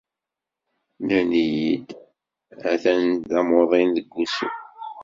[0.99, 1.87] Nnan-iyi-d
[2.71, 4.49] atan d amuḍin deg wusu.